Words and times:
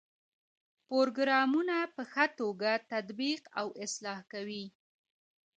پروګرامونه 0.89 1.77
په 1.95 2.01
ښه 2.11 2.25
توګه 2.39 2.71
تطبیق 2.91 3.41
او 3.59 3.67
اصلاح 3.83 4.19
کوي. 4.33 4.65